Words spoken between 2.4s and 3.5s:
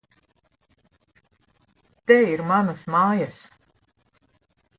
manas mājas!